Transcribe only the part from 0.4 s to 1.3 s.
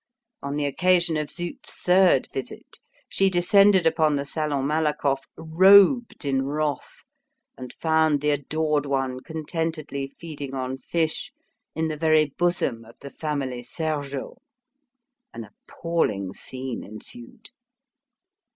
On the occasion of